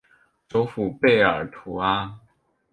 [0.49, 2.19] 首府贝尔图阿。